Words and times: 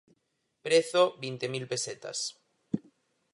Prezo, 0.65 1.03
vinte 1.25 1.45
mil 1.53 1.65
pesetas... 1.71 2.19